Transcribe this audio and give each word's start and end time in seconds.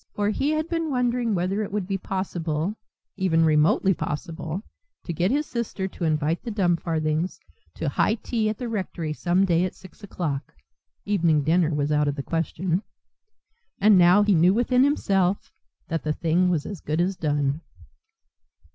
For 0.15 0.31
he 0.31 0.49
had 0.49 0.67
been 0.67 0.89
wondering 0.89 1.35
whether 1.35 1.61
it 1.61 1.71
would 1.71 1.85
be 1.85 1.99
possible, 1.99 2.73
even 3.17 3.45
remotely 3.45 3.93
possible, 3.93 4.63
to 5.03 5.13
get 5.13 5.29
his 5.29 5.45
sister 5.45 5.87
to 5.89 6.03
invite 6.05 6.41
the 6.41 6.49
Dumfarthings 6.49 7.37
to 7.75 7.87
high 7.87 8.15
tea 8.15 8.49
at 8.49 8.57
the 8.57 8.67
rectory 8.67 9.13
some 9.13 9.45
day 9.45 9.63
at 9.63 9.75
six 9.75 10.03
o'clock 10.03 10.55
(evening 11.05 11.43
dinner 11.43 11.71
was 11.71 11.91
out 11.91 12.07
of 12.07 12.15
the 12.15 12.23
question), 12.23 12.81
and 13.77 13.95
now 13.95 14.23
he 14.23 14.33
knew 14.33 14.55
within 14.55 14.83
himself 14.83 15.51
that 15.89 16.01
the 16.01 16.13
thing 16.13 16.49
was 16.49 16.65
as 16.65 16.81
good 16.81 16.99
as 16.99 17.15
done. 17.15 17.61